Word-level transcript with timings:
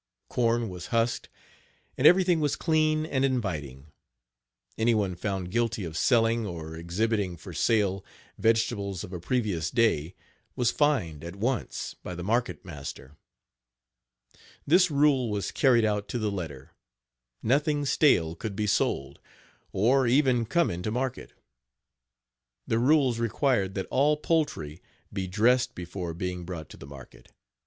Corn 0.29 0.67
was 0.67 0.87
husked, 0.87 1.29
and 1.95 2.07
everything 2.07 2.39
was 2.39 2.55
clean 2.55 3.05
and 3.05 3.23
inviting. 3.23 3.91
Any 4.75 4.95
one 4.95 5.13
found 5.15 5.51
guilty 5.51 5.83
of 5.83 5.95
selling, 5.95 6.43
or 6.43 6.75
exhibiting 6.75 7.37
for 7.37 7.53
sale, 7.53 8.03
vegetables 8.35 9.03
of 9.03 9.13
a 9.13 9.19
previous 9.19 9.69
day 9.69 10.15
was 10.55 10.71
fined, 10.71 11.23
at 11.23 11.35
once, 11.35 11.93
by 12.01 12.15
the 12.15 12.23
market 12.23 12.65
master. 12.65 13.15
This 14.65 14.89
rule 14.89 15.29
was 15.29 15.51
carried 15.51 15.85
out 15.85 16.07
to 16.07 16.17
the 16.17 16.31
letter. 16.31 16.71
Nothing 17.43 17.85
stale 17.85 18.33
could 18.35 18.55
be 18.55 18.65
sold, 18.65 19.19
or 19.71 20.07
even 20.07 20.47
come 20.47 20.71
into 20.71 20.89
market. 20.89 21.33
The 22.65 22.79
rules 22.79 23.19
required 23.19 23.75
that 23.75 23.85
all 23.91 24.17
poultry 24.17 24.81
be 25.13 25.27
dressed 25.27 25.75
before 25.75 26.15
being 26.15 26.43
brought 26.43 26.69
to 26.71 26.85
market. 26.87 27.31